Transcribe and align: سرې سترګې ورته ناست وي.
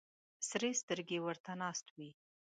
سرې 0.47 0.71
سترګې 0.81 1.17
ورته 1.25 1.51
ناست 1.61 1.87
وي. 1.95 2.09